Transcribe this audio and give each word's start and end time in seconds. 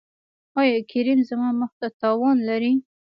ایا 0.59 0.79
کریم 0.91 1.19
زما 1.29 1.49
مخ 1.59 1.71
ته 1.79 1.87
تاوان 2.01 2.37
لري؟ 2.49 2.73